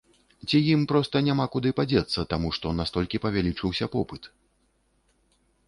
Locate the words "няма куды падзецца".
1.27-2.25